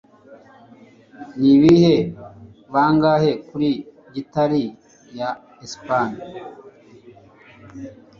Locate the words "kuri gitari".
3.47-4.63